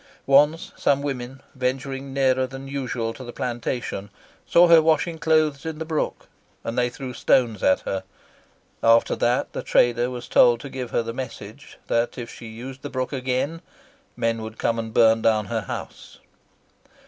Once 0.25 0.71
some 0.75 1.03
women, 1.03 1.41
venturing 1.53 2.11
nearer 2.11 2.47
than 2.47 2.67
usual 2.67 3.13
to 3.13 3.23
the 3.23 3.31
plantation, 3.31 4.09
saw 4.47 4.67
her 4.67 4.81
washing 4.81 5.19
clothes 5.19 5.63
in 5.63 5.77
the 5.77 5.85
brook, 5.85 6.27
and 6.63 6.75
they 6.75 6.89
threw 6.89 7.13
stones 7.13 7.61
at 7.61 7.81
her. 7.81 8.03
After 8.81 9.15
that 9.17 9.53
the 9.53 9.61
trader 9.61 10.09
was 10.09 10.27
told 10.27 10.59
to 10.61 10.69
give 10.69 10.89
her 10.89 11.03
the 11.03 11.13
message 11.13 11.77
that 11.85 12.17
if 12.17 12.33
she 12.33 12.47
used 12.47 12.81
the 12.81 12.89
brook 12.89 13.13
again 13.13 13.61
men 14.17 14.41
would 14.41 14.57
come 14.57 14.79
and 14.79 14.91
burn 14.91 15.21
down 15.21 15.45
her 15.45 15.61
house." 15.61 16.17